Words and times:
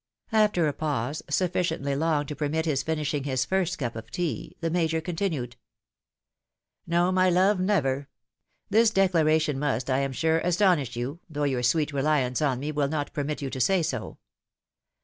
After 0.31 0.67
a 0.67 0.73
pause, 0.73 1.21
sufficiently 1.29 1.95
long 1.95 2.25
to 2.25 2.35
permit 2.35 2.65
his 2.65 2.81
finishing 2.81 3.23
his 3.23 3.45
first 3.45 3.77
cup 3.77 3.95
of 3.95 4.09
tea, 4.09 4.57
the 4.59 4.71
Major 4.71 4.99
continued." 4.99 5.57
No, 6.87 7.11
my 7.11 7.29
love, 7.29 7.59
never! 7.59 8.09
This 8.67 8.89
declaration 8.89 9.59
must, 9.59 9.91
I 9.91 9.99
am 9.99 10.11
sure, 10.11 10.39
astonish 10.39 10.95
you, 10.95 11.19
though 11.29 11.43
your 11.43 11.61
sweet 11.61 11.93
reliance 11.93 12.41
on 12.41 12.57
me 12.59 12.71
will 12.71 12.87
not 12.89 13.13
permit 13.13 13.43
you 13.43 13.51
to 13.51 13.61
say 13.61 13.83
so. 13.83 14.17